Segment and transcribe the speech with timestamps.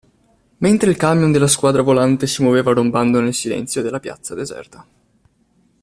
[0.57, 4.83] Mentre il camion della Squadra Volante si muoveva rombando nel silenzio della piazza deserta.